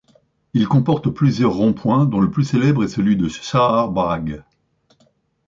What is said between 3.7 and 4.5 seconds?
Bagh.